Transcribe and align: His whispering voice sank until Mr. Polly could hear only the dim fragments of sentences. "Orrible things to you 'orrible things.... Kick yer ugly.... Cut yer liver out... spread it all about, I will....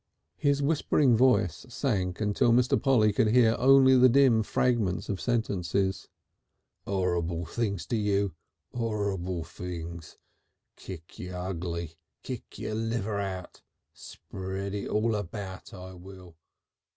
His 0.39 0.63
whispering 0.63 1.15
voice 1.15 1.63
sank 1.69 2.19
until 2.21 2.51
Mr. 2.51 2.81
Polly 2.81 3.13
could 3.13 3.27
hear 3.27 3.55
only 3.59 3.95
the 3.95 4.09
dim 4.09 4.41
fragments 4.41 5.09
of 5.09 5.21
sentences. 5.21 6.07
"Orrible 6.87 7.45
things 7.45 7.85
to 7.85 7.95
you 7.95 8.33
'orrible 8.73 9.43
things.... 9.43 10.17
Kick 10.75 11.19
yer 11.19 11.35
ugly.... 11.35 11.97
Cut 12.23 12.57
yer 12.57 12.73
liver 12.73 13.19
out... 13.19 13.61
spread 13.93 14.73
it 14.73 14.89
all 14.89 15.13
about, 15.13 15.71
I 15.71 15.93
will.... 15.93 16.35